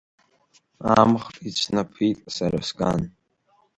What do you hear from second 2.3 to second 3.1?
сара сган.